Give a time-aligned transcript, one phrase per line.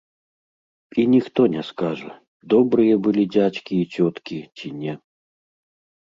[1.01, 2.11] І ніхто не скажа,
[2.53, 4.93] добрыя былі дзядзькі і цёткі ці не.